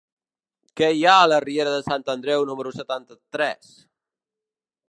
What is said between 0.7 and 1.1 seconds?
Què hi